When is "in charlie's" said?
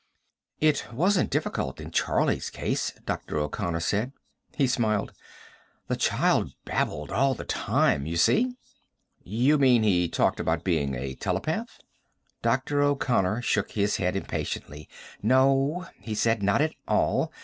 1.79-2.49